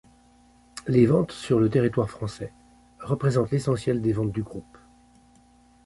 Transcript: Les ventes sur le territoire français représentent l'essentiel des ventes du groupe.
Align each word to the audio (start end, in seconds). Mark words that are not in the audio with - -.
Les 0.87 1.05
ventes 1.05 1.31
sur 1.31 1.59
le 1.59 1.69
territoire 1.69 2.09
français 2.09 2.51
représentent 3.01 3.51
l'essentiel 3.51 4.01
des 4.01 4.13
ventes 4.13 4.31
du 4.31 4.41
groupe. 4.41 4.79